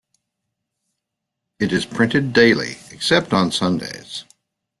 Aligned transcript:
It 1.59 1.71
is 1.71 1.85
printed 1.85 2.33
daily, 2.33 2.77
except 2.89 3.33
on 3.33 3.51
Sundays. 3.51 4.25